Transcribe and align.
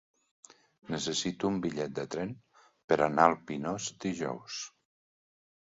Necessito 0.93 1.51
un 1.51 1.59
bitllet 1.65 1.93
de 1.99 2.07
tren 2.17 2.33
per 2.93 2.99
anar 3.11 3.29
al 3.33 3.39
Pinós 3.53 3.93
dijous. 4.09 4.61